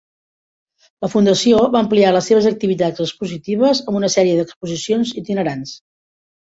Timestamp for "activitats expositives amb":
2.53-4.03